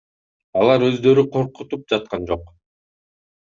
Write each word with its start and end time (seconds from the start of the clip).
Алар 0.61 0.85
өздөрү 0.87 1.25
коркутуп 1.37 1.87
жаткан 1.95 2.29
жок. 2.33 2.53